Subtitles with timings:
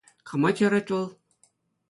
[0.27, 1.07] Кама чарать вӑл?